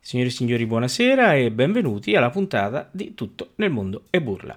Signore 0.00 0.28
e 0.28 0.32
signori, 0.32 0.66
buonasera 0.66 1.34
e 1.34 1.50
benvenuti 1.50 2.14
alla 2.14 2.30
puntata 2.30 2.88
di 2.92 3.14
Tutto 3.14 3.52
nel 3.56 3.70
mondo 3.70 4.04
e 4.10 4.20
burla. 4.20 4.56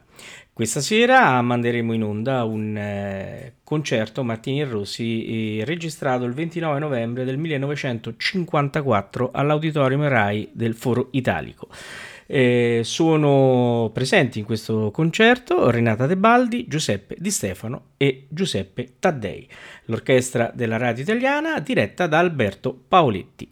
Questa 0.52 0.82
sera 0.82 1.42
manderemo 1.42 1.94
in 1.94 2.04
onda 2.04 2.44
un 2.44 2.76
eh, 2.76 3.54
concerto 3.64 4.24
Martini 4.24 4.62
e 4.62 4.66
Rossi 4.66 5.60
eh, 5.60 5.66
registrato 5.66 6.26
il 6.26 6.34
29 6.34 6.80
novembre 6.80 7.24
del 7.24 7.38
1954 7.38 9.32
all'Auditorium 9.32 10.08
Rai 10.08 10.50
del 10.52 10.76
Foro 10.76 11.08
Italico. 11.12 11.70
Eh, 12.30 12.82
sono 12.84 13.90
presenti 13.94 14.40
in 14.40 14.46
questo 14.46 14.92
concerto 14.92 15.70
Renata 15.70 16.08
Tebaldi, 16.08 16.68
Giuseppe 16.68 17.16
Di 17.18 17.32
Stefano 17.32 17.84
e 17.96 18.26
Giuseppe 18.28 18.96
Taddei, 19.00 19.48
l'orchestra 19.86 20.52
della 20.54 20.76
radio 20.76 21.04
italiana 21.04 21.60
diretta 21.62 22.06
da 22.06 22.20
Alberto 22.20 22.78
Paoletti. 22.88 23.48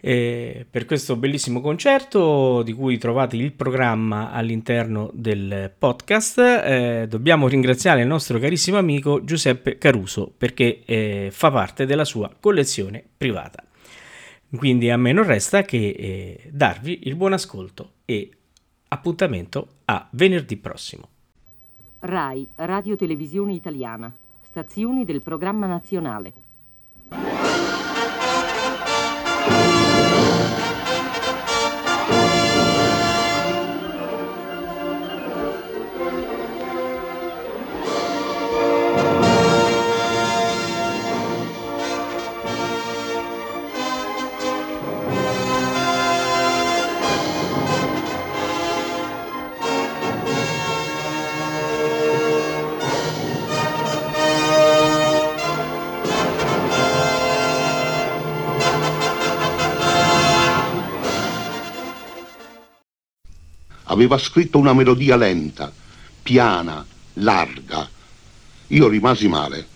Eh, 0.00 0.64
per 0.70 0.84
questo 0.84 1.16
bellissimo 1.16 1.60
concerto 1.60 2.62
di 2.62 2.72
cui 2.72 2.98
trovate 2.98 3.34
il 3.36 3.52
programma 3.52 4.30
all'interno 4.30 5.10
del 5.12 5.72
podcast 5.76 6.38
eh, 6.38 7.06
dobbiamo 7.08 7.48
ringraziare 7.48 8.02
il 8.02 8.06
nostro 8.06 8.38
carissimo 8.38 8.78
amico 8.78 9.24
Giuseppe 9.24 9.76
Caruso 9.76 10.32
perché 10.36 10.82
eh, 10.84 11.30
fa 11.32 11.50
parte 11.50 11.84
della 11.84 12.04
sua 12.04 12.30
collezione 12.38 13.02
privata. 13.16 13.67
Quindi 14.56 14.90
a 14.90 14.96
me 14.96 15.12
non 15.12 15.24
resta 15.24 15.62
che 15.62 15.76
eh, 15.76 16.50
darvi 16.50 17.00
il 17.04 17.16
buon 17.16 17.34
ascolto 17.34 17.92
e 18.06 18.30
appuntamento 18.88 19.68
a 19.84 20.08
venerdì 20.12 20.56
prossimo. 20.56 21.08
RAI, 22.00 22.48
Radio 22.54 22.96
Televisione 22.96 23.52
Italiana, 23.52 24.10
stazioni 24.40 25.04
del 25.04 25.20
programma 25.20 25.66
nazionale. 25.66 26.32
Aveva 63.98 64.16
scritto 64.16 64.58
una 64.58 64.72
melodia 64.72 65.16
lenta, 65.16 65.72
piana, 66.22 66.86
larga. 67.14 67.90
Io 68.68 68.86
rimasi 68.86 69.26
male. 69.26 69.66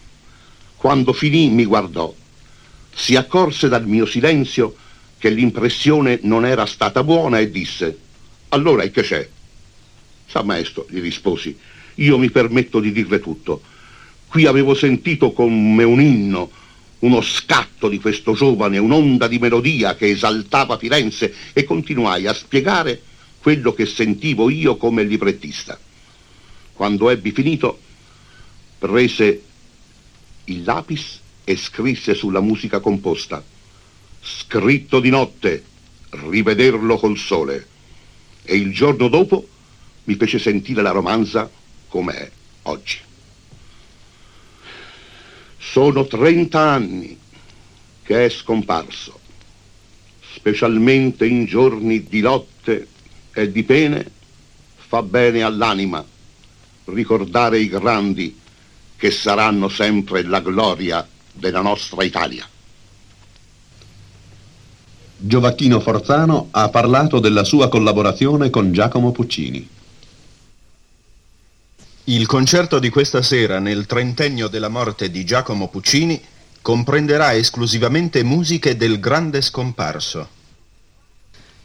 Quando 0.76 1.12
finì 1.12 1.50
mi 1.50 1.64
guardò. 1.64 2.14
Si 2.94 3.16
accorse 3.16 3.68
dal 3.68 3.84
mio 3.84 4.06
silenzio 4.06 4.76
che 5.18 5.28
l'impressione 5.30 6.20
non 6.22 6.46
era 6.46 6.66
stata 6.66 7.02
buona 7.02 7.40
e 7.40 7.50
disse, 7.50 7.98
allora 8.50 8.82
e 8.82 8.90
che 8.92 9.02
c'è? 9.02 9.28
Sa 10.26 10.42
maestro, 10.42 10.86
gli 10.88 11.00
risposi, 11.00 11.58
io 11.96 12.18
mi 12.18 12.30
permetto 12.30 12.78
di 12.80 12.92
dirle 12.92 13.18
tutto. 13.18 13.62
Qui 14.28 14.46
avevo 14.46 14.74
sentito 14.74 15.32
come 15.32 15.82
un 15.82 16.00
inno, 16.00 16.50
uno 17.00 17.20
scatto 17.22 17.88
di 17.88 17.98
questo 17.98 18.34
giovane, 18.34 18.78
un'onda 18.78 19.26
di 19.26 19.38
melodia 19.38 19.96
che 19.96 20.10
esaltava 20.10 20.78
Firenze 20.78 21.34
e 21.52 21.64
continuai 21.64 22.26
a 22.26 22.34
spiegare 22.34 23.02
quello 23.42 23.72
che 23.72 23.86
sentivo 23.86 24.48
io 24.48 24.76
come 24.76 25.02
librettista. 25.02 25.76
Quando 26.72 27.10
ebbi 27.10 27.32
finito, 27.32 27.80
prese 28.78 29.42
il 30.44 30.62
lapis 30.62 31.20
e 31.42 31.56
scrisse 31.56 32.14
sulla 32.14 32.40
musica 32.40 32.78
composta, 32.78 33.42
scritto 34.20 35.00
di 35.00 35.10
notte, 35.10 35.64
rivederlo 36.10 36.96
col 36.98 37.18
sole. 37.18 37.66
E 38.44 38.54
il 38.54 38.72
giorno 38.72 39.08
dopo 39.08 39.48
mi 40.04 40.14
fece 40.14 40.38
sentire 40.38 40.80
la 40.80 40.90
romanza 40.92 41.50
com'è 41.88 42.30
oggi. 42.62 42.98
Sono 45.58 46.06
30 46.06 46.60
anni 46.60 47.18
che 48.04 48.24
è 48.24 48.28
scomparso, 48.28 49.18
specialmente 50.34 51.26
in 51.26 51.44
giorni 51.44 52.04
di 52.04 52.20
lotte 52.20 52.86
e 53.32 53.50
di 53.50 53.62
pene 53.62 54.10
fa 54.76 55.02
bene 55.02 55.42
all'anima 55.42 56.04
ricordare 56.84 57.58
i 57.58 57.68
grandi 57.68 58.38
che 58.96 59.10
saranno 59.10 59.68
sempre 59.68 60.22
la 60.22 60.40
gloria 60.40 61.06
della 61.32 61.60
nostra 61.60 62.04
Italia. 62.04 62.46
Gioacchino 65.16 65.80
Forzano 65.80 66.48
ha 66.50 66.68
parlato 66.68 67.20
della 67.20 67.44
sua 67.44 67.68
collaborazione 67.68 68.50
con 68.50 68.72
Giacomo 68.72 69.12
Puccini. 69.12 69.68
Il 72.04 72.26
concerto 72.26 72.80
di 72.80 72.88
questa 72.88 73.22
sera 73.22 73.60
nel 73.60 73.86
trentennio 73.86 74.48
della 74.48 74.68
morte 74.68 75.10
di 75.10 75.24
Giacomo 75.24 75.68
Puccini 75.68 76.20
comprenderà 76.60 77.34
esclusivamente 77.34 78.24
musiche 78.24 78.76
del 78.76 78.98
grande 78.98 79.40
scomparso. 79.40 80.40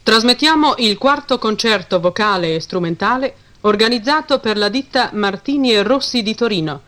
Trasmettiamo 0.08 0.76
il 0.78 0.98
quarto 0.98 1.38
concerto 1.38 2.00
vocale 2.00 2.56
e 2.56 2.62
strumentale 2.62 3.36
organizzato 3.62 4.40
per 4.40 4.56
la 4.56 4.70
ditta 4.70 5.10
Martini 5.12 5.74
e 5.74 5.84
Rossi 5.84 6.24
di 6.24 6.34
Torino, 6.34 6.82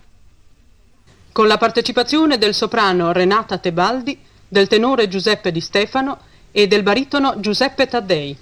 con 1.34 1.46
la 1.46 1.58
partecipazione 1.58 2.38
del 2.38 2.54
soprano 2.54 3.12
Renata 3.12 3.58
Tebaldi, 3.58 4.18
del 4.48 4.68
tenore 4.68 5.10
Giuseppe 5.10 5.52
Di 5.52 5.60
Stefano 5.60 6.20
e 6.50 6.68
del 6.68 6.82
baritono 6.82 7.42
Giuseppe 7.42 7.88
Taddei. 7.88 8.38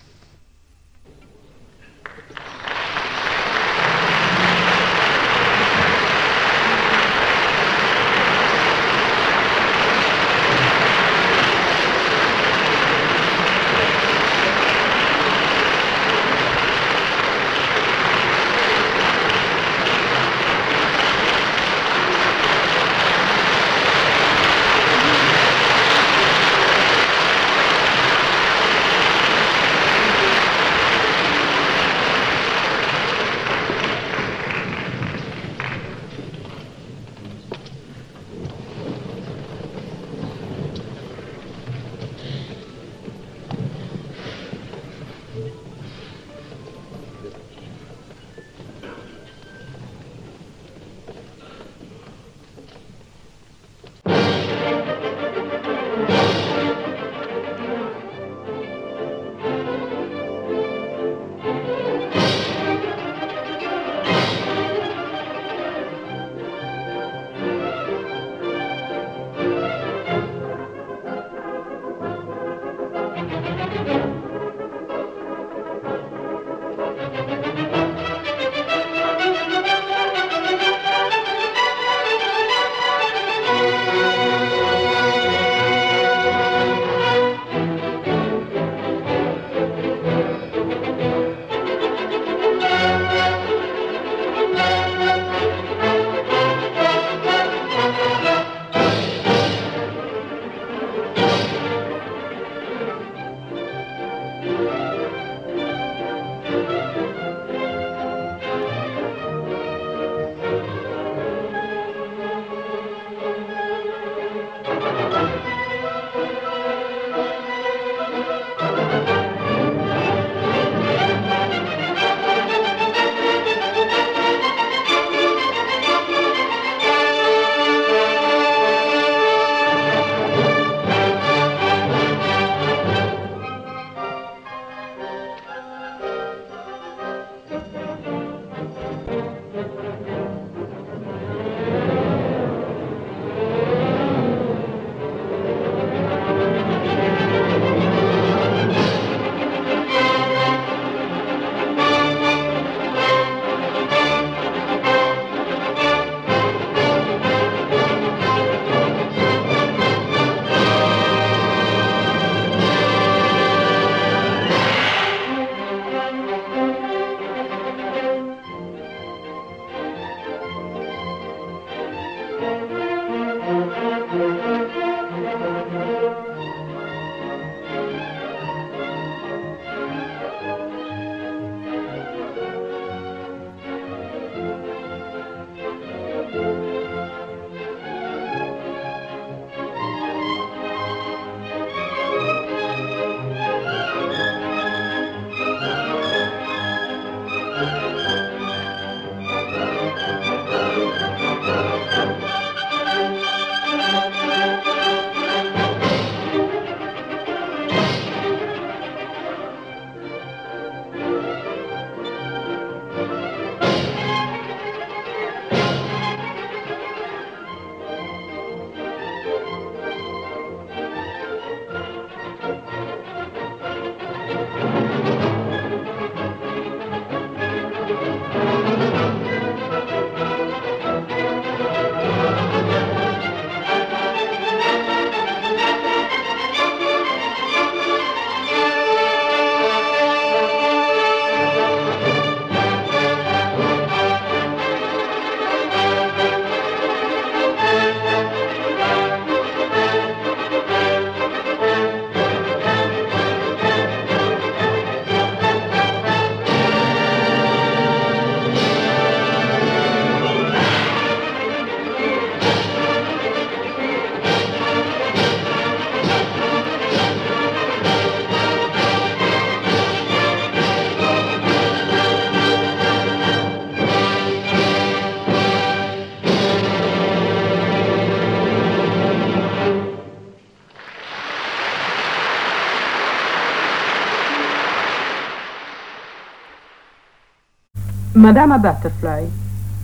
Madama 288.27 288.57
Butterfly, 288.57 289.31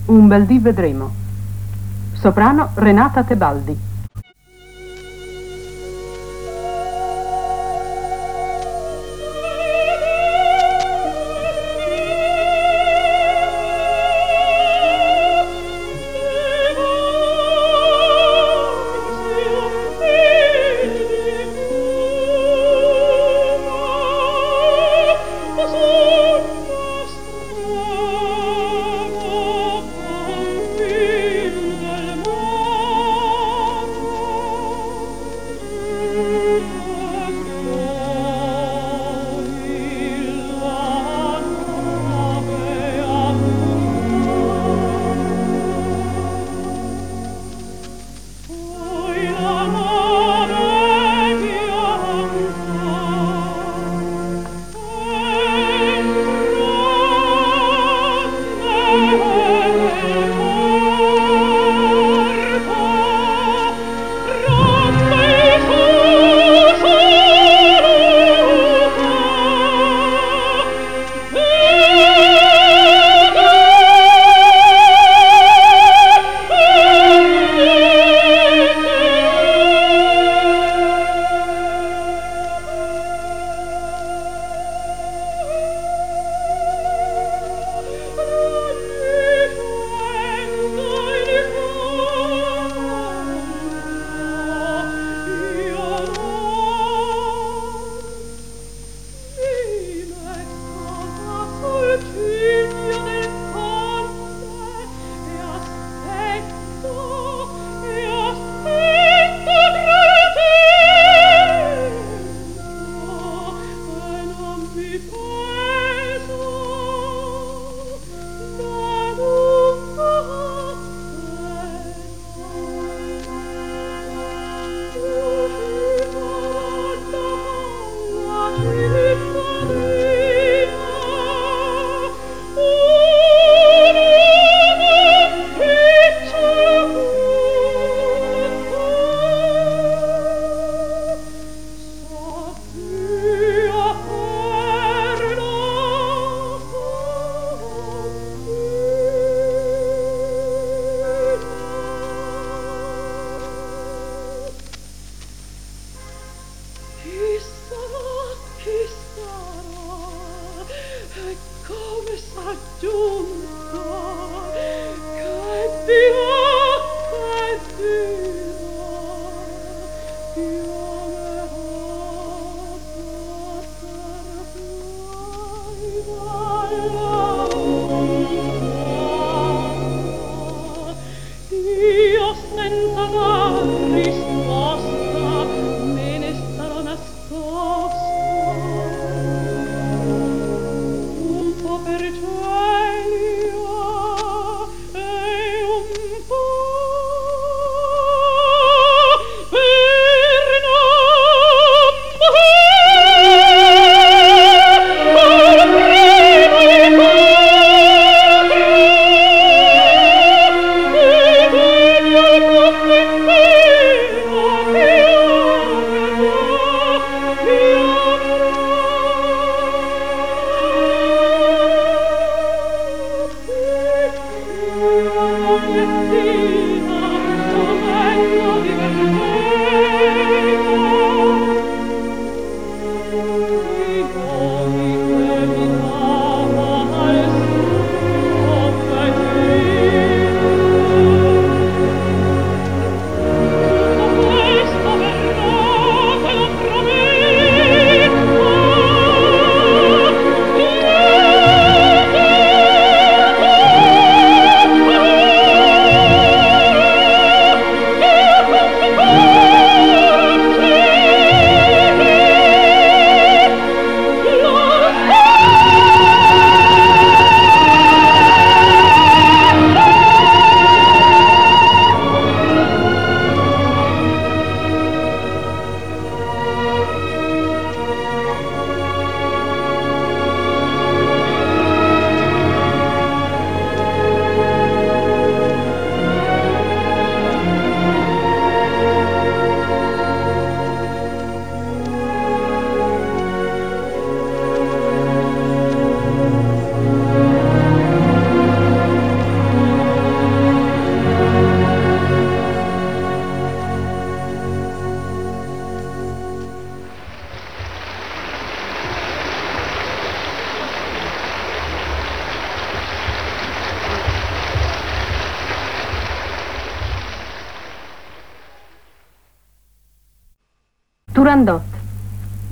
un 0.07 0.27
bel 0.27 0.45
dì 0.45 0.59
vedremo. 0.59 1.09
Soprano 2.11 2.71
Renata 2.73 3.23
Tebaldi. 3.23 3.82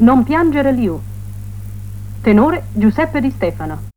Non 0.02 0.24
piangere 0.24 0.72
Liu. 0.72 1.00
Tenore 2.22 2.64
Giuseppe 2.74 3.22
Di 3.22 3.30
Stefano. 3.30 3.91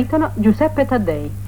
baritono 0.00 0.30
Giuseppe 0.36 0.86
Taddei. 0.86 1.39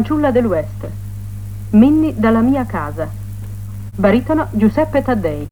fanciulla 0.00 0.30
dell'West, 0.30 0.88
Minni 1.72 2.14
dalla 2.16 2.40
mia 2.40 2.64
casa, 2.64 3.06
baritono 3.94 4.48
Giuseppe 4.52 5.02
Taddei. 5.02 5.49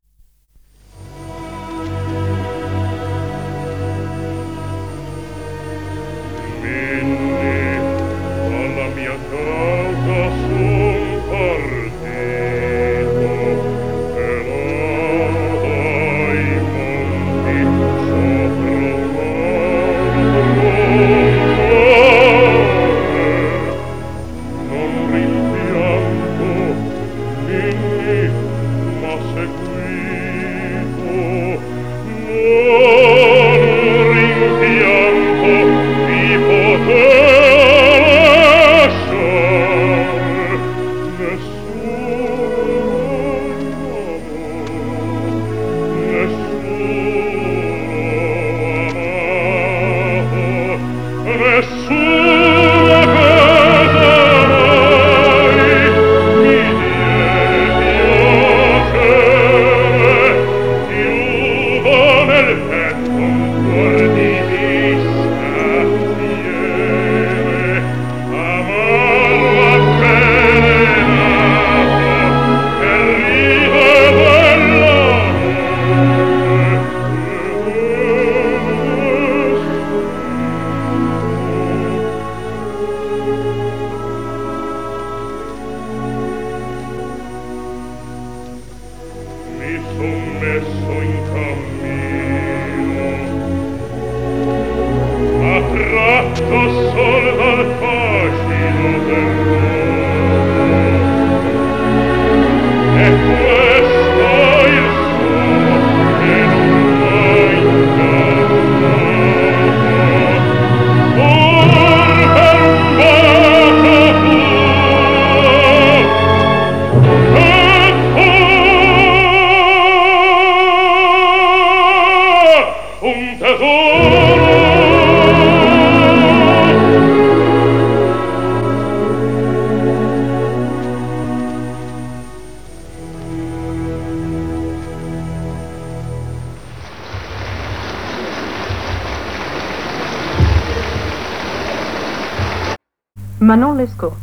Lescaut. 143.79 144.17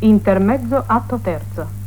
Intermezzo 0.00 0.84
atto 0.86 1.18
terzo. 1.18 1.77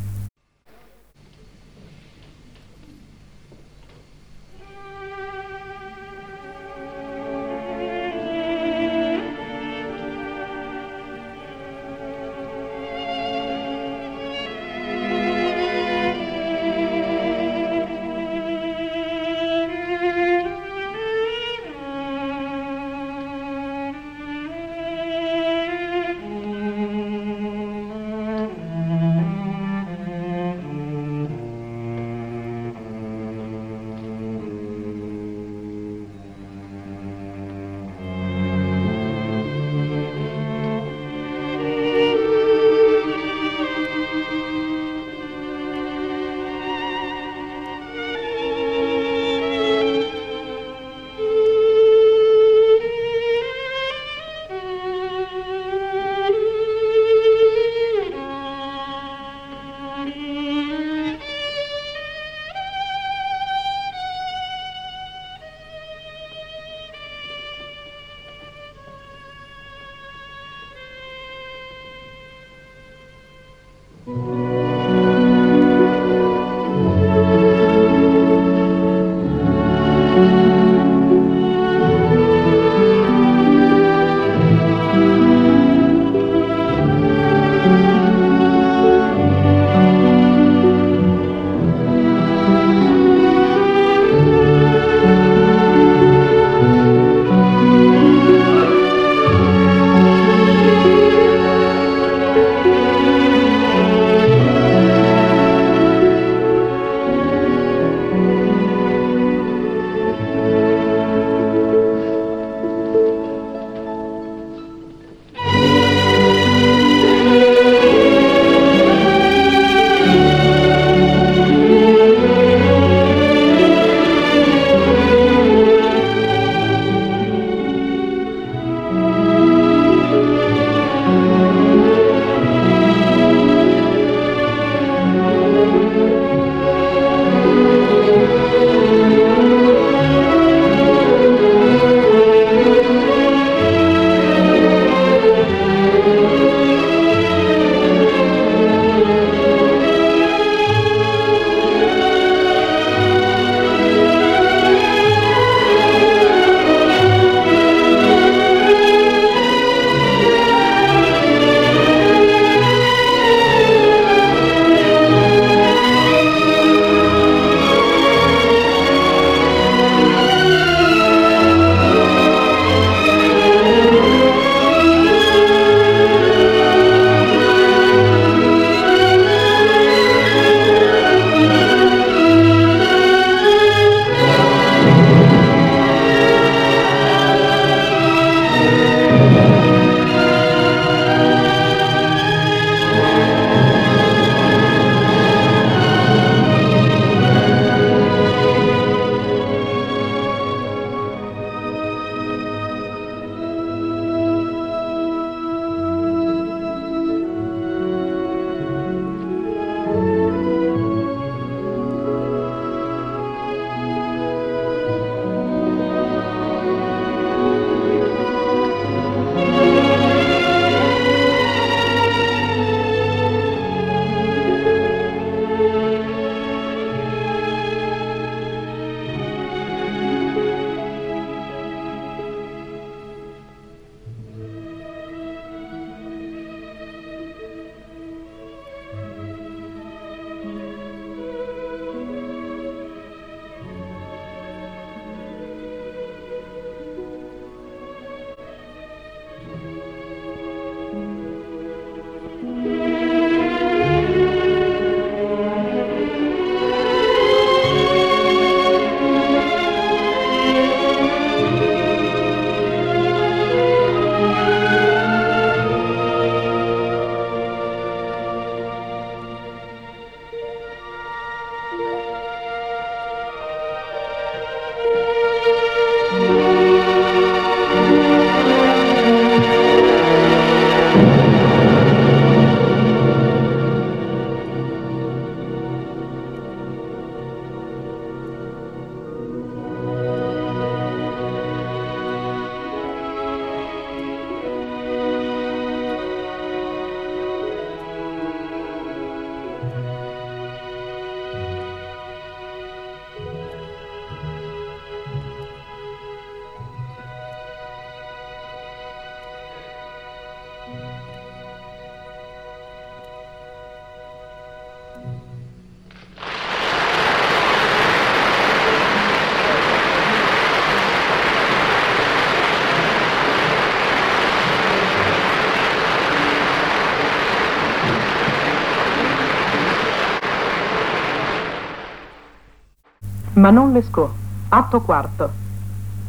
Manon 333.42 333.72
Lescaut, 333.72 334.12
atto 334.50 334.82
quarto. 334.82 335.28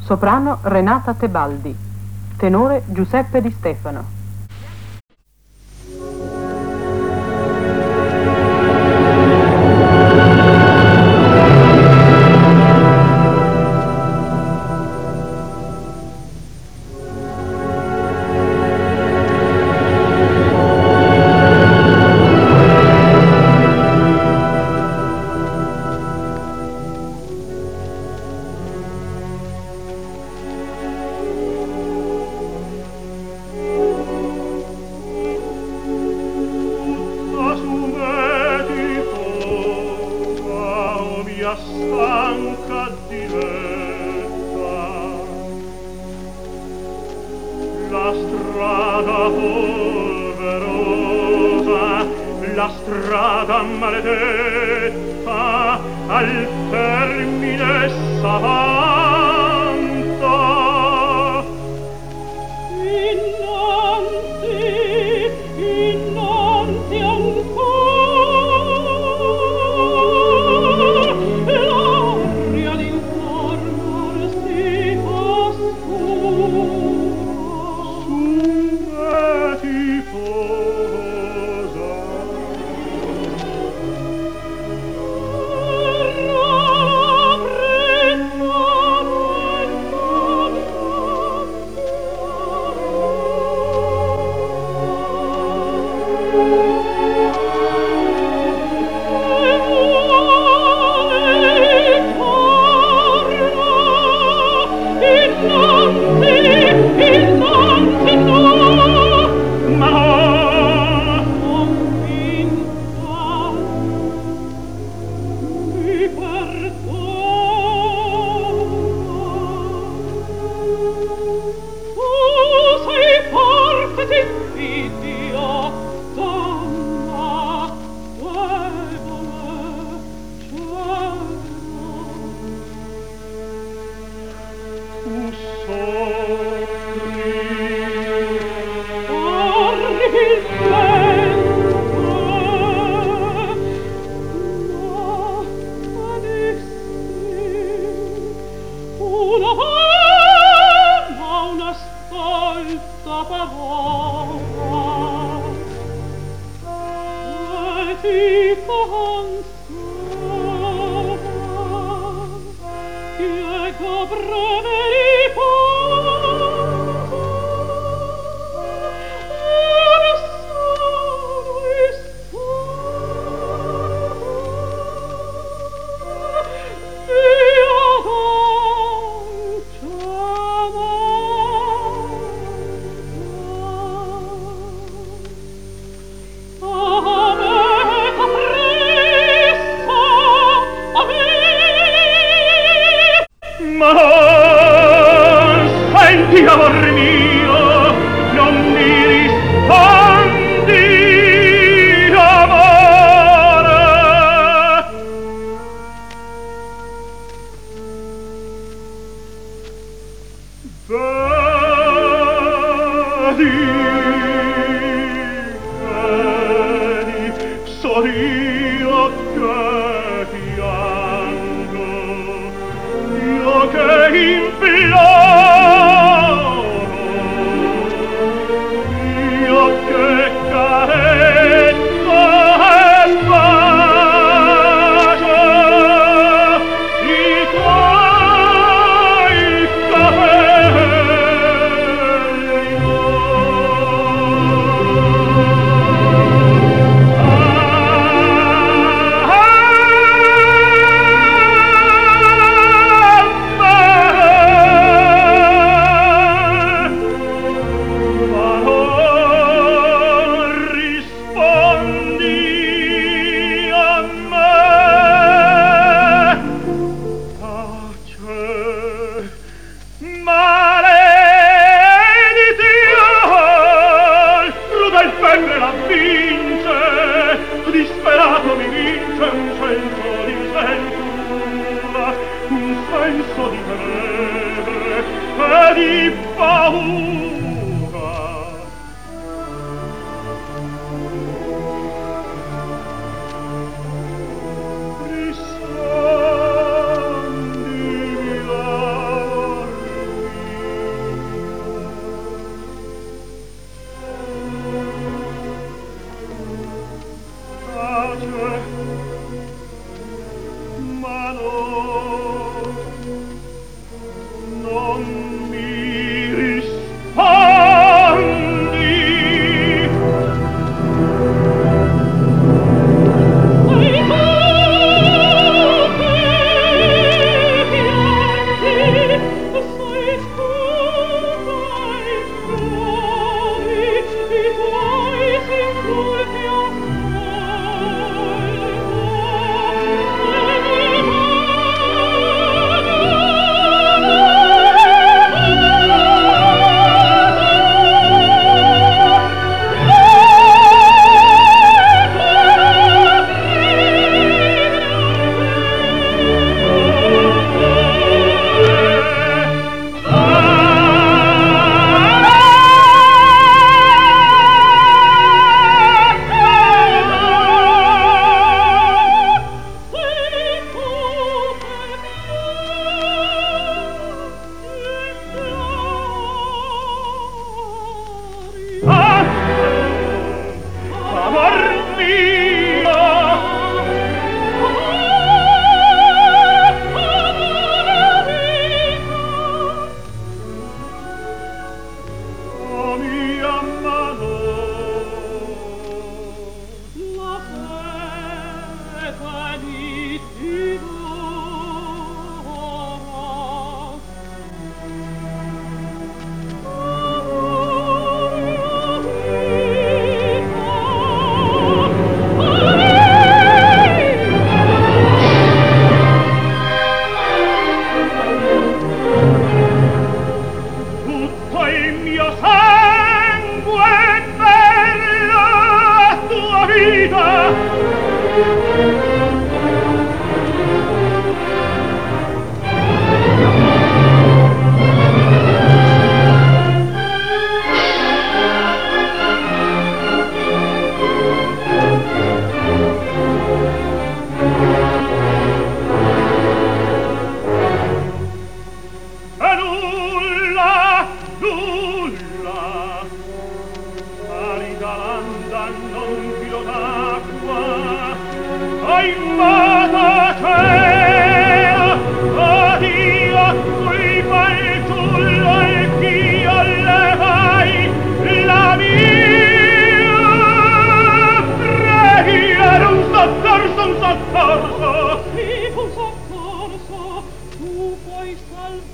Soprano 0.02 0.60
Renata 0.62 1.16
Tebaldi. 1.16 1.76
Tenore 2.38 2.84
Giuseppe 2.86 3.42
Di 3.42 3.50
Stefano. 3.50 4.23
la 41.54 41.60
stanca 41.60 42.84
diretta. 43.10 44.76
La 47.92 48.10
strada 48.22 49.20
polverosa 49.38 50.24
la 52.56 52.70
strada 52.70 53.58
maledetta 53.62 55.42
al 56.08 56.32
termine 56.72 57.90
s'avanza. 58.20 59.03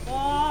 와. 0.05 0.48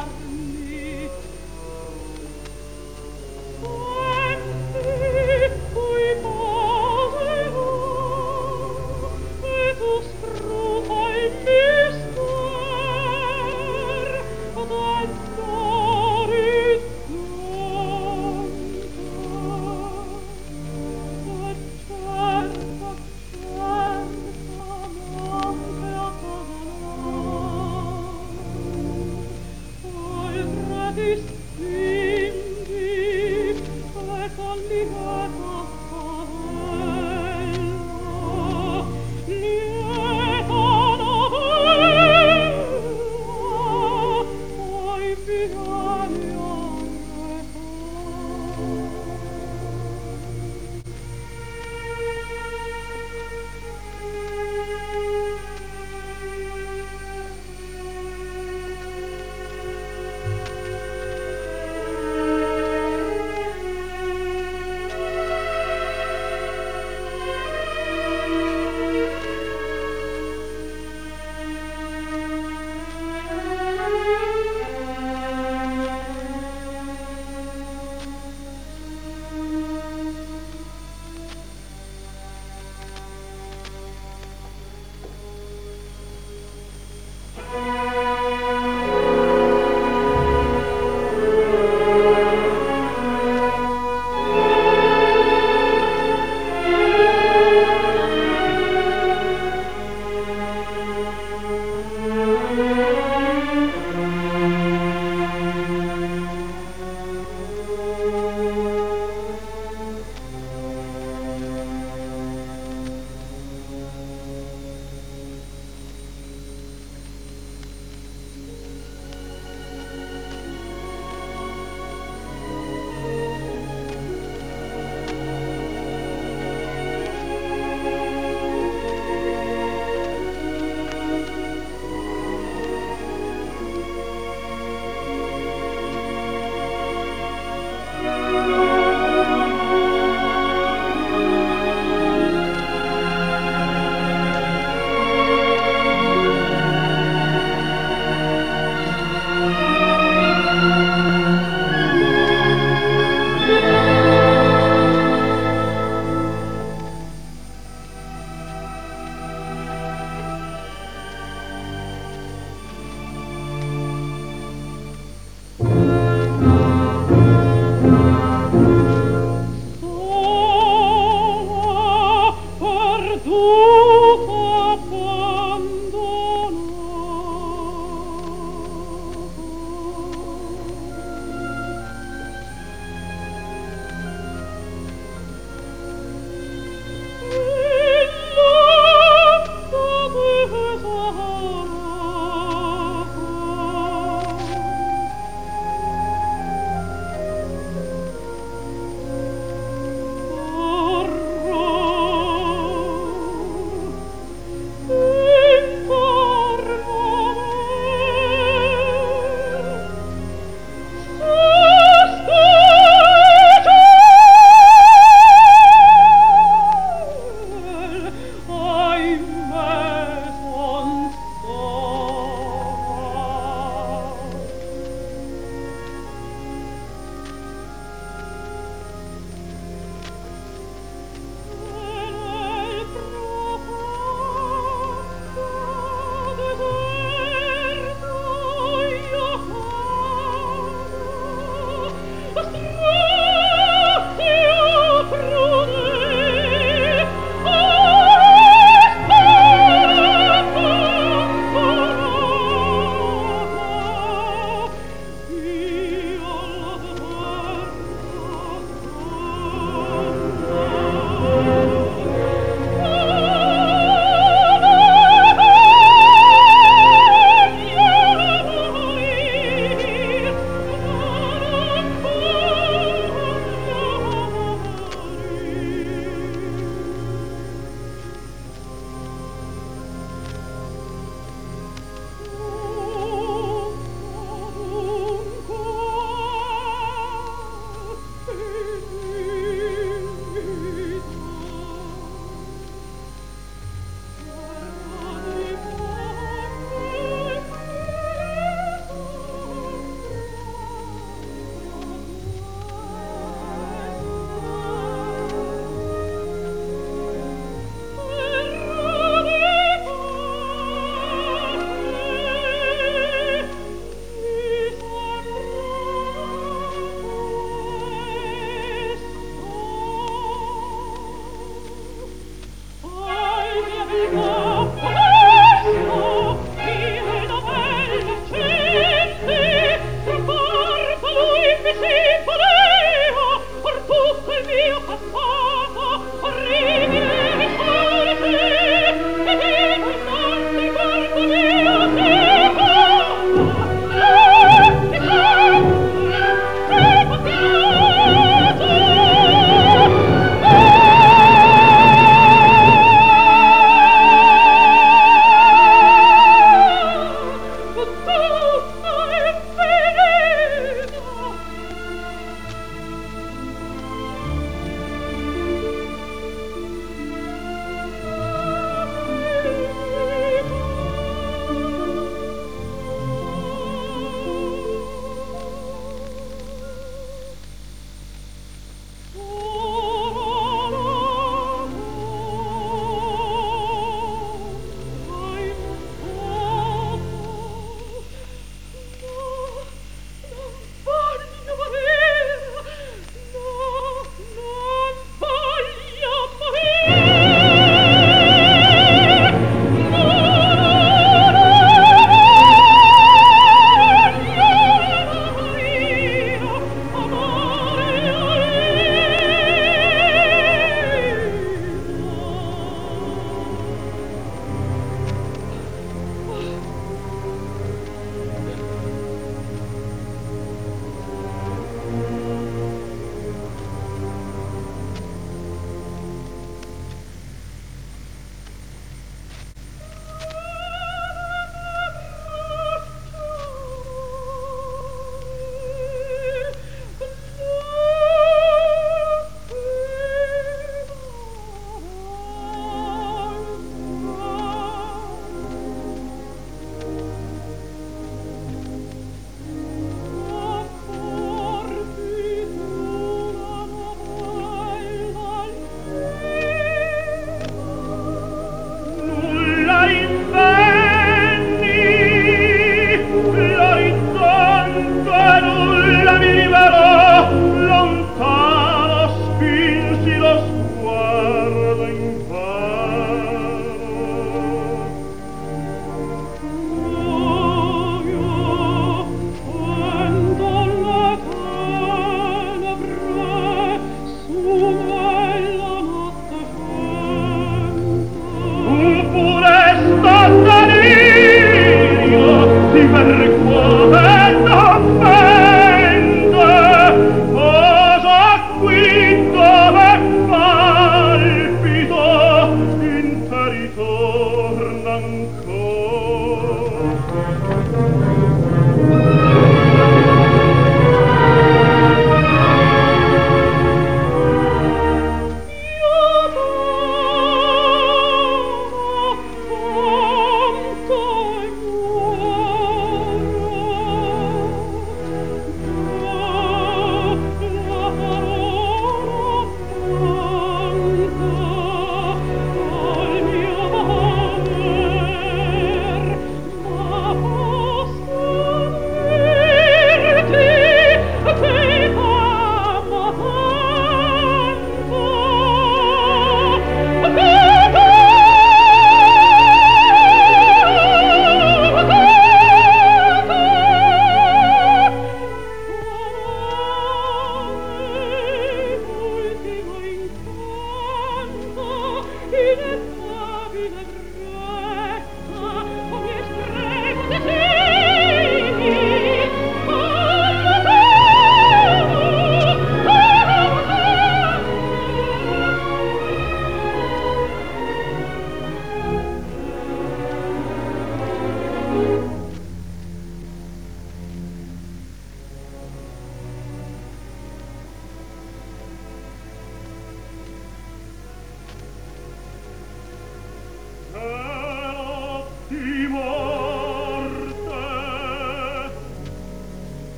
Di 595.88 596.17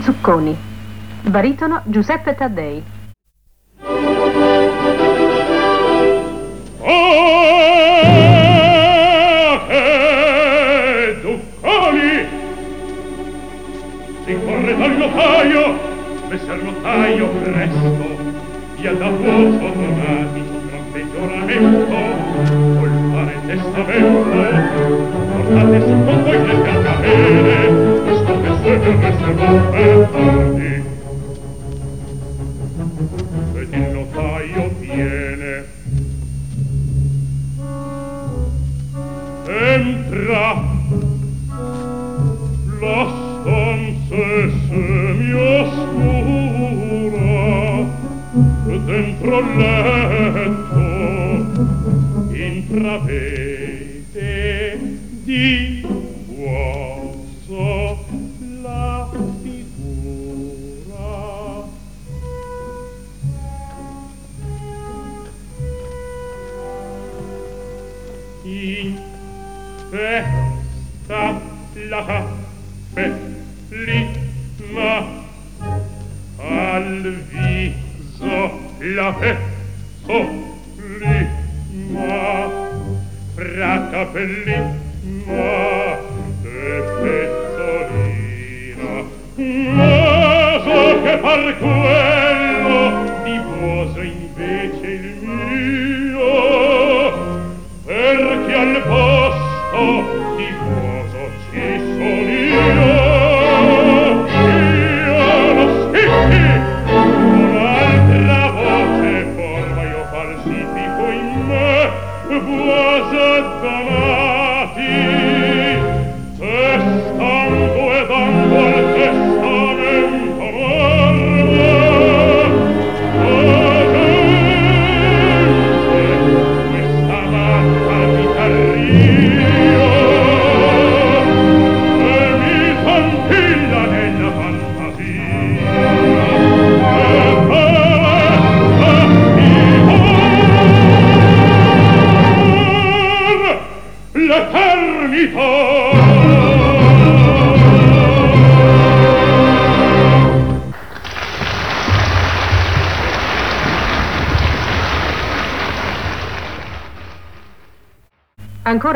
Zucconi. 0.00 0.56
Baritono 1.22 1.82
Giuseppe 1.84 2.34
Taddei. 2.34 2.91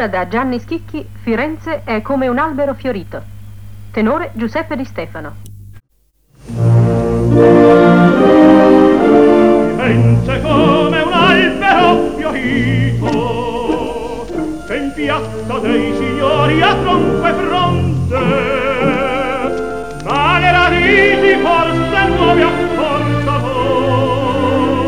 Da 0.08 0.28
Gianni 0.28 0.60
Schicchi, 0.60 1.04
Firenze 1.22 1.82
è 1.82 2.00
come 2.00 2.28
un 2.28 2.38
albero 2.38 2.74
fiorito. 2.74 3.20
Tenore 3.90 4.30
Giuseppe 4.34 4.76
Di 4.76 4.84
Stefano. 4.84 5.34
Firenze 9.76 10.40
come 10.42 11.00
un 11.00 11.12
albero 11.12 12.12
fiorito, 12.16 13.08
che 14.68 14.76
in 14.76 14.92
piazza 14.94 15.58
dei 15.58 15.94
signori 15.96 16.62
a 16.62 16.74
tronco 16.76 17.26
e 17.26 17.32
fronte, 17.32 18.18
ma 20.04 20.38
le 20.38 20.50
radici 20.52 21.36
forse 21.42 22.06
nuove 22.14 22.42
a 22.42 22.50
forza 22.76 23.38
voi, 23.38 24.84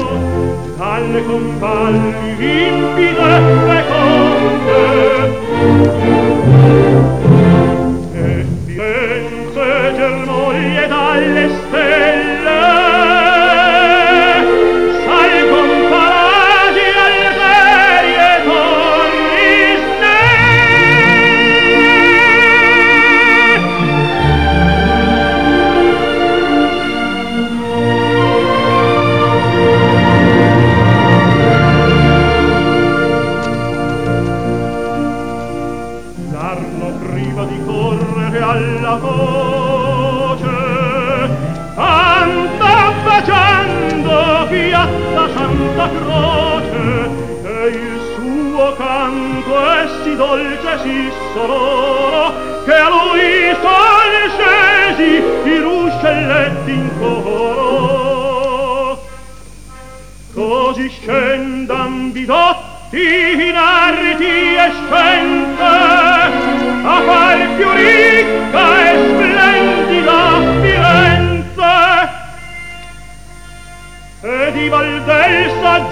dalle 0.76 1.24
convalli 1.24 2.36
limpide 2.36 3.67
alles 11.18 11.67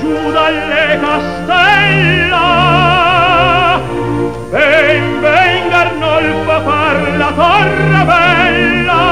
giù 0.06 0.30
dalle 0.30 0.98
castella. 1.00 2.44
Ben 4.50 5.20
ben 5.20 5.72
Arnolfo 5.72 6.60
par 6.64 6.98
la 7.16 7.32
torre 7.40 8.04
bella. 8.10 9.04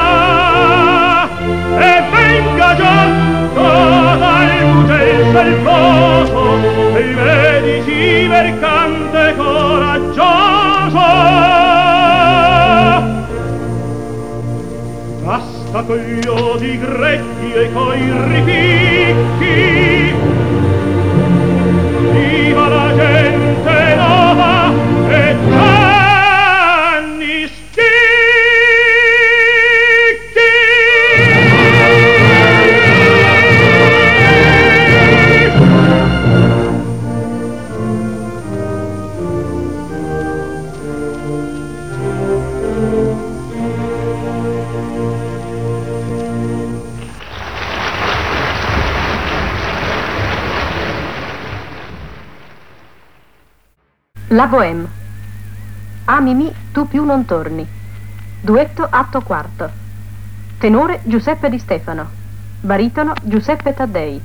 E 1.77 2.03
venga 2.11 2.75
già 2.75 2.97
toda 3.53 4.43
il 4.43 4.65
mugel 4.65 5.17
salvoso 5.33 6.43
e 6.95 6.99
il 6.99 7.15
medici 7.15 8.27
mercante 8.27 9.35
coraggioso. 9.35 11.05
Basta 15.23 15.81
con 15.83 15.97
gli 15.97 16.27
odi 16.27 16.79
gretti 16.79 17.51
e 17.53 17.73
coi 17.73 18.11
ripicchi 18.29 19.94
viva 22.35 22.67
la 22.67 22.89
gente. 22.95 23.44
La 54.45 54.51
Bohème. 54.51 54.87
Amimi, 56.05 56.53
tu 56.71 56.87
più 56.87 57.03
non 57.03 57.25
torni. 57.25 57.67
Duetto 58.41 58.87
atto 58.87 59.21
quarto. 59.21 59.71
Tenore 60.59 61.01
Giuseppe 61.03 61.49
Di 61.49 61.57
Stefano. 61.57 62.07
Baritono 62.61 63.13
Giuseppe 63.23 63.73
Taddei. 63.73 64.21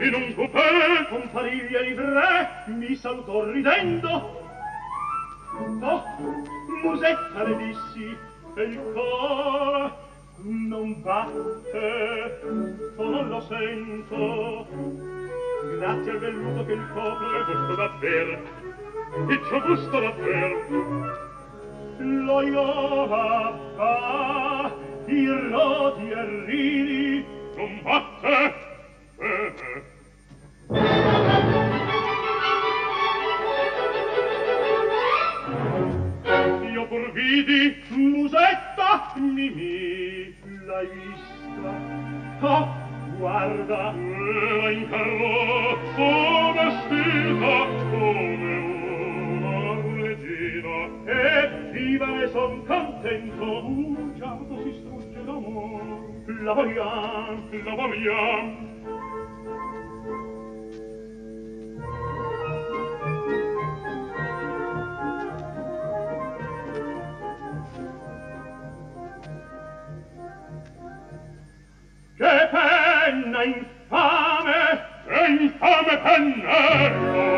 In 0.00 0.12
un 0.12 0.34
coupé 0.34 1.06
comparì 1.08 1.56
il 1.56 1.80
livré, 1.82 2.48
mi 2.66 2.94
salutò 2.94 3.50
ridendo. 3.50 4.44
Oh, 5.80 6.04
musetta 6.82 7.42
le 7.42 7.56
dissi, 7.56 8.14
e 8.54 8.62
il 8.64 8.78
cor 8.92 10.04
non 10.42 11.00
batte 11.02 12.40
solo 12.96 13.22
lo 13.22 13.40
sento. 13.42 14.66
Grazie 15.78 16.10
al 16.10 16.18
velluto 16.18 16.64
che 16.64 16.72
il 16.72 16.86
popolo 16.94 17.38
è 17.38 17.44
gusto 17.44 17.74
davvero 17.74 18.38
e 19.28 19.40
c'ho 19.40 19.60
gusto 19.62 20.00
davvero. 20.00 21.24
Lo 21.98 22.42
iova 22.42 23.58
fa 23.76 24.72
i 25.06 25.26
rodi 25.50 26.10
e 26.10 26.44
ridi 26.44 27.24
non 27.56 27.80
batte. 27.82 28.54
Eh, 29.18 29.54
eh. 30.68 31.65
Vidi 37.42 37.76
musetta 37.88 39.12
Mimì 39.16 40.34
l'hai 40.64 40.88
vista 40.88 41.72
Oh, 42.40 42.68
guarda 43.18 43.92
Era 43.94 44.70
in 44.70 44.88
carrozzo 44.88 46.52
vestita 46.52 47.56
come 47.90 48.56
una 49.36 50.02
regina. 50.02 50.78
E 51.06 51.70
viva 51.72 52.22
e 52.22 52.28
son 52.28 52.64
contento. 52.66 53.66
Un 53.66 54.14
giardo 54.16 54.62
si 54.62 54.74
strugge 54.80 55.24
d'amor 55.24 55.82
La 56.42 56.52
vogliam, 56.52 57.64
la 57.64 57.74
vogliam 57.74 58.75
Che 72.16 72.48
penna 72.50 73.42
infame! 73.42 74.82
Che 75.06 75.26
infame 75.38 75.98
pennello! 75.98 77.35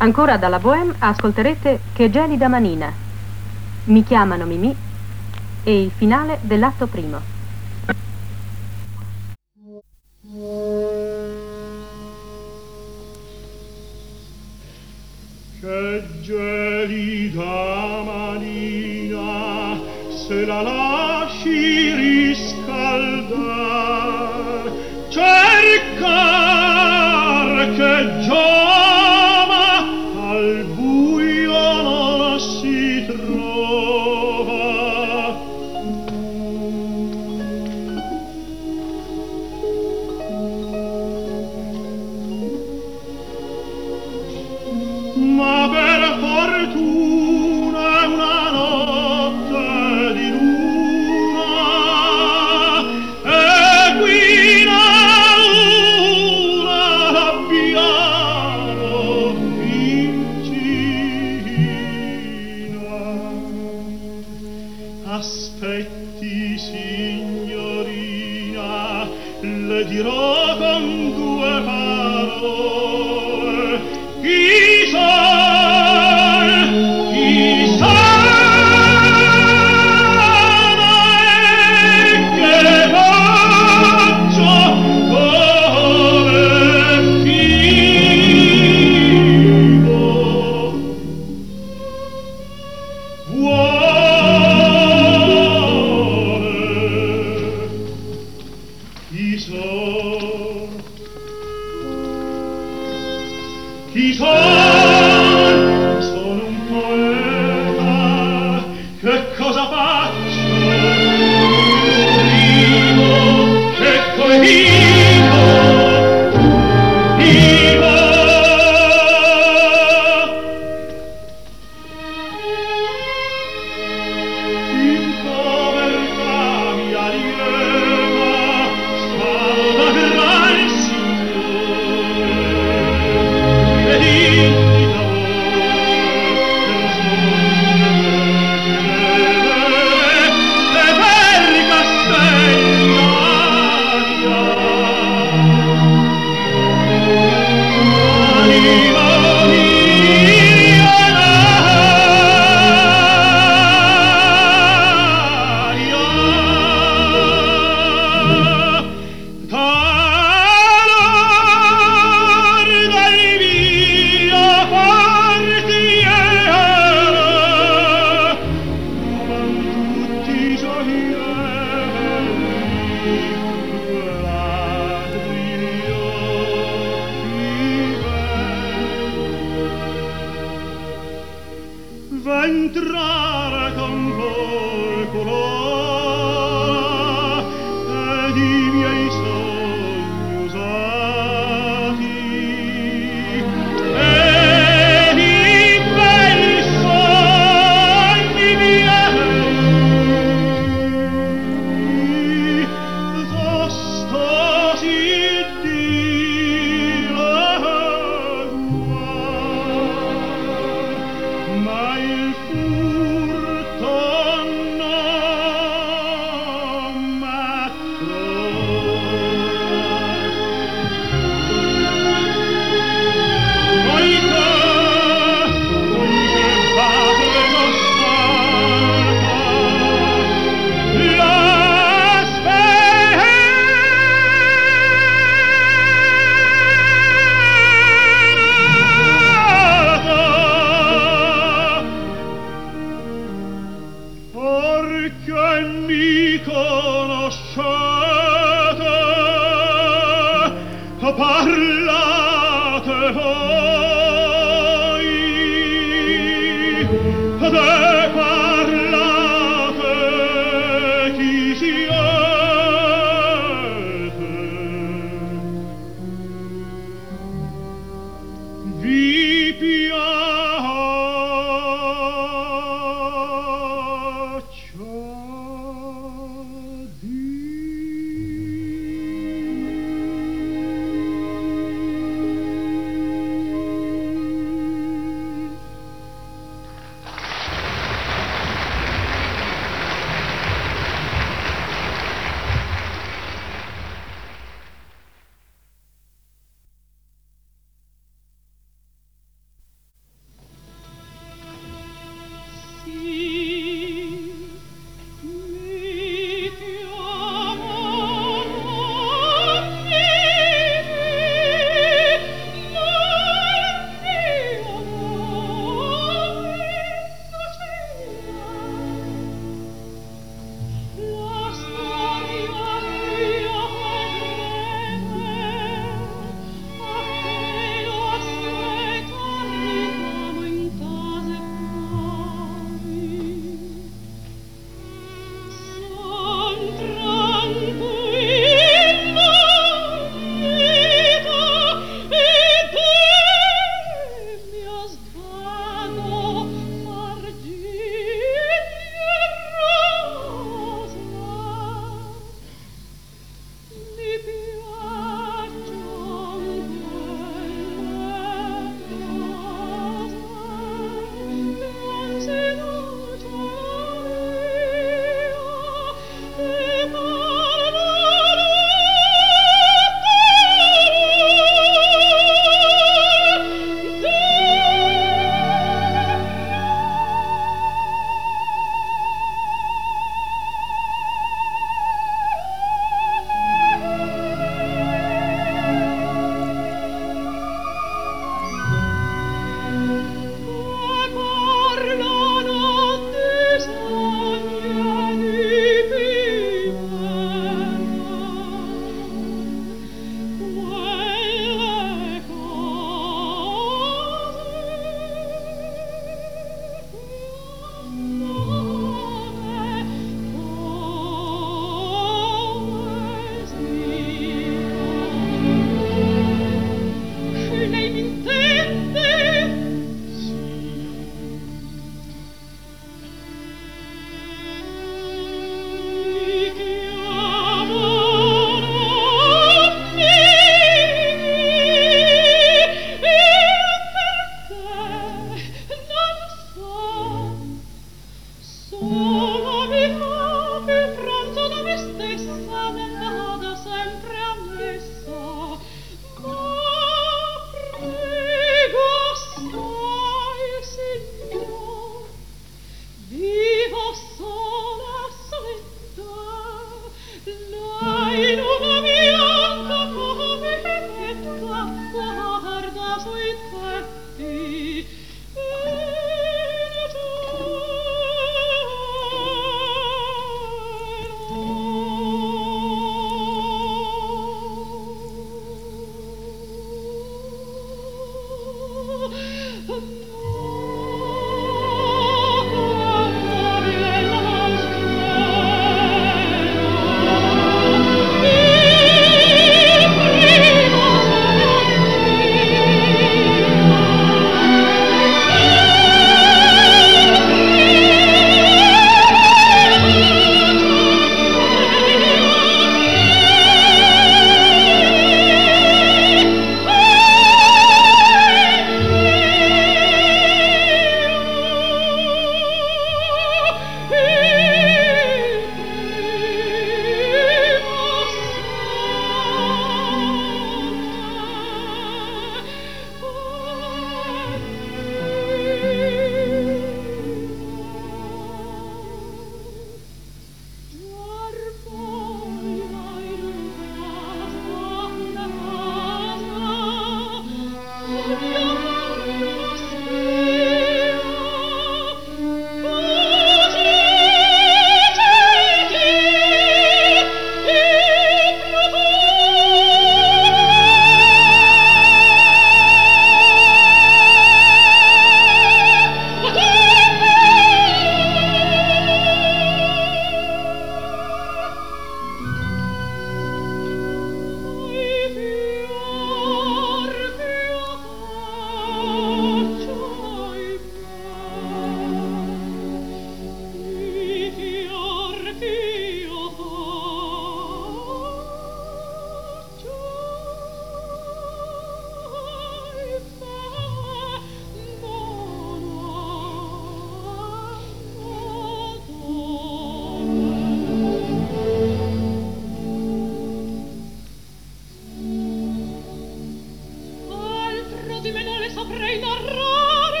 Ancora 0.00 0.36
dalla 0.36 0.60
Bohème 0.60 0.94
ascolterete 1.00 1.80
Che 1.92 2.08
gelida 2.08 2.46
manina, 2.46 2.92
Mi 3.86 4.04
chiamano 4.04 4.44
Mimi 4.44 4.72
e 5.64 5.82
il 5.82 5.90
finale 5.90 6.38
dell'atto 6.42 6.86
primo. 6.86 7.37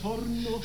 Ritorno 0.00 0.60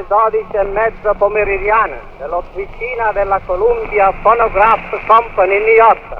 alle 0.00 0.06
ore 0.08 0.44
12 0.48 0.56
e 0.56 0.62
mezza 0.64 1.14
pomeridiane 1.14 2.00
nell'officina 2.18 3.12
della 3.12 3.40
Columbia 3.44 4.12
Phonograph 4.22 5.06
Company 5.06 5.58
New 5.58 5.74
York. 5.74 6.16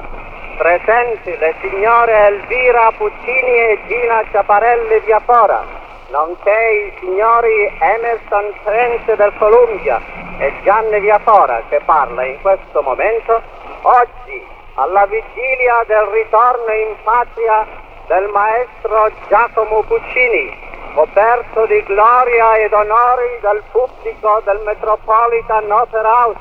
Presenti 0.59 1.37
le 1.39 1.55
signore 1.61 2.27
Elvira 2.27 2.93
Puccini 2.97 3.57
e 3.57 3.79
Gina 3.89 4.23
Ciaparelli 4.31 5.01
Viapora, 5.05 5.65
nonché 6.11 6.51
i 6.51 6.99
signori 7.01 7.73
Emerson 7.79 8.53
Trent 8.65 9.15
del 9.15 9.33
Columbia 9.39 10.01
e 10.39 10.53
Gianni 10.63 11.01
Viapora 11.01 11.63
che 11.69 11.81
parla 11.85 12.25
in 12.25 12.39
questo 12.43 12.83
momento, 12.83 13.41
oggi 13.83 14.47
alla 14.75 15.07
vigilia 15.07 15.83
del 15.87 16.07
ritorno 16.13 16.73
in 16.73 16.95
patria 17.05 17.67
del 18.09 18.29
maestro 18.29 19.11
Giacomo 19.29 19.83
Puccini, 19.83 20.70
coperto 21.01 21.65
di 21.65 21.83
gloria 21.85 22.59
ed 22.59 22.75
onori 22.75 23.39
dal 23.41 23.63
pubblico 23.73 24.43
del 24.45 24.61
Metropolitan 24.67 25.71
Opera 25.71 26.27
House, 26.27 26.41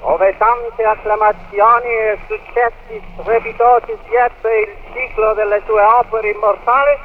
dove 0.00 0.36
tante 0.36 0.82
acclamazioni 0.82 1.86
e 1.86 2.18
successi 2.26 3.00
strepitosi 3.20 3.96
si 4.04 4.14
ebbe 4.16 4.60
il 4.62 4.76
ciclo 4.92 5.32
delle 5.34 5.62
sue 5.64 5.80
opere 5.80 6.28
immortali, 6.28 6.98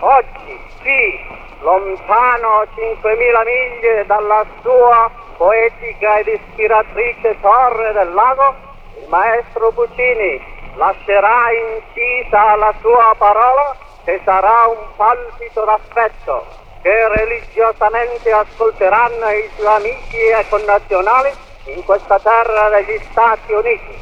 oggi 0.00 0.58
qui, 0.80 1.20
lontano 1.60 2.64
5.000 2.76 3.44
miglia 3.44 4.04
dalla 4.04 4.42
sua 4.62 5.10
poetica 5.36 6.16
ed 6.16 6.28
ispiratrice 6.28 7.36
Torre 7.42 7.92
del 7.92 8.10
Lago, 8.14 8.54
il 9.02 9.08
maestro 9.08 9.70
Puccini 9.72 10.40
lascerà 10.76 11.50
incisa 11.52 12.56
la 12.56 12.72
sua 12.80 13.14
parola 13.18 13.90
che 14.04 14.20
sarà 14.24 14.66
un 14.66 14.86
palpito 14.96 15.64
d'affetto 15.64 16.60
che 16.82 17.08
religiosamente 17.08 18.32
ascolteranno 18.32 19.30
i 19.30 19.50
suoi 19.54 19.74
amici 19.74 20.16
e 20.16 20.44
connazionali 20.48 21.32
in 21.66 21.84
questa 21.84 22.18
terra 22.18 22.70
degli 22.70 23.00
Stati 23.10 23.52
Uniti. 23.52 23.98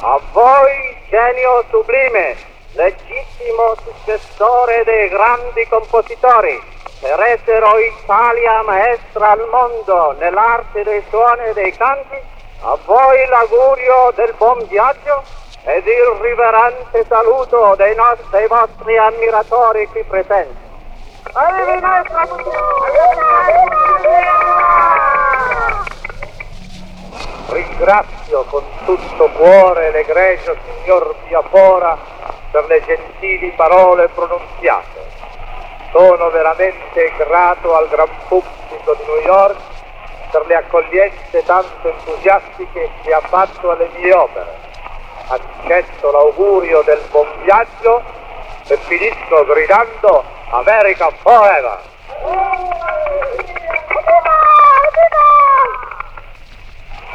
A 0.00 0.20
voi, 0.32 0.96
genio 1.08 1.64
sublime, 1.70 2.36
legittimo 2.72 3.76
successore 3.84 4.82
dei 4.84 5.08
grandi 5.08 5.66
compositori, 5.68 6.60
che 6.98 7.16
resero 7.16 7.78
Italia 7.78 8.62
maestra 8.62 9.30
al 9.30 9.48
mondo 9.50 10.16
nell'arte 10.18 10.82
dei 10.82 11.02
suoni 11.10 11.44
e 11.44 11.52
dei 11.52 11.76
canti, 11.76 12.20
a 12.62 12.76
voi 12.84 13.26
l'augurio 13.26 14.12
del 14.16 14.34
buon 14.36 14.66
viaggio 14.66 15.22
ed 15.66 15.86
il 15.86 16.20
riverente 16.20 17.06
saluto 17.08 17.74
dei, 17.76 17.94
nostri, 17.94 18.46
vostri 18.48 18.98
ammiratori 18.98 19.86
qui 19.88 20.04
presenti. 20.04 20.62
Ringrazio 27.48 28.44
con 28.44 28.62
tutto 28.84 29.30
cuore 29.30 29.90
l'egregio 29.90 30.54
signor 30.66 31.14
Biafora 31.26 31.96
per 32.50 32.66
le 32.66 32.84
gentili 32.84 33.50
parole 33.52 34.08
pronunziate. 34.08 35.12
Sono 35.92 36.28
veramente 36.28 37.10
grato 37.16 37.74
al 37.74 37.88
gran 37.88 38.08
pubblico 38.28 38.94
di 38.98 39.04
New 39.06 39.20
York 39.24 39.56
per 40.30 40.46
le 40.46 40.56
accoglienze 40.56 41.42
tanto 41.44 41.88
entusiastiche 41.88 42.90
che 43.02 43.14
ha 43.14 43.20
fatto 43.20 43.70
alle 43.70 43.88
mie 43.94 44.12
opere 44.12 44.64
accetto 45.28 46.10
l'augurio 46.10 46.82
del 46.82 47.00
buon 47.10 47.28
viaggio 47.42 48.02
e 48.66 48.76
finisco 48.78 49.44
gridando 49.44 50.24
America 50.50 51.10
Forever! 51.22 51.78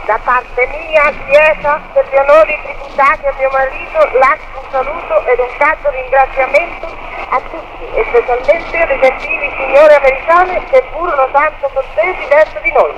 Da 0.06 0.20
parte 0.24 0.68
mia, 0.68 1.14
Chiesa, 1.28 1.80
per 1.94 2.08
gli 2.10 2.16
onori 2.16 2.60
tributati 2.64 3.28
a 3.28 3.34
mio 3.38 3.50
marito, 3.52 4.10
lascio 4.18 4.58
un 4.58 4.72
saluto 4.72 5.26
ed 5.28 5.38
un 5.38 5.58
caldo 5.60 5.90
ringraziamento 5.92 6.88
a 7.30 7.40
tutti, 7.42 7.86
e 7.94 8.06
specialmente 8.10 8.78
alle 8.82 9.00
gentili 9.00 9.54
signore 9.56 9.96
americane 9.96 10.66
che 10.72 10.84
furono 10.92 11.30
tanto 11.32 11.70
cortesi 11.72 12.26
verso 12.28 12.60
di 12.64 12.72
noi. 12.72 12.94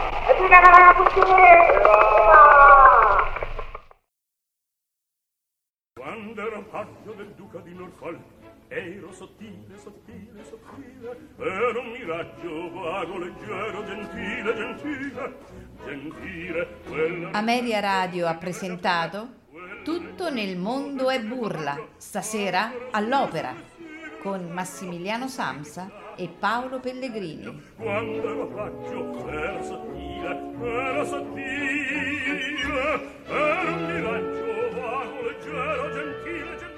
Quando 6.02 6.42
ero 6.42 6.64
paggio 6.64 7.14
del 7.16 7.32
duca 7.36 7.60
di 7.60 7.76
Norfolk 7.76 8.20
Ero 8.70 9.14
sottile, 9.14 9.78
sottile, 9.78 10.44
sottile 10.44 11.16
Ero 11.38 11.80
un 11.80 11.92
miraggio 11.92 12.72
vago, 12.72 13.20
leggero, 13.20 13.86
gentile, 13.86 14.56
gentile 14.56 15.38
Gentile, 15.86 16.68
quella 16.88 17.30
Ameria 17.34 17.80
Radio 17.82 18.26
ha 18.26 18.34
presentato 18.34 19.28
Tutto 19.84 20.32
nel 20.32 20.58
mondo 20.58 21.12
è 21.12 21.22
burla, 21.22 21.80
stasera 21.98 22.72
all'opera, 22.90 23.54
con 24.24 24.50
Massimiliano 24.50 25.28
Samsa 25.28 26.01
e 26.16 26.28
Paolo 26.40 26.80
Pellegrini. 26.80 27.62
Quando 27.78 28.30
ero 28.30 28.48
paggio 28.48 29.28
ero 29.28 29.64
sottile, 29.64 30.54
ero 30.62 31.06
sottile 31.06 32.12
Ero 33.28 33.74
un 33.74 33.86
miraggio 33.86 34.80
vago, 34.80 35.22
leggero, 35.22 35.92
gentile 35.92 36.71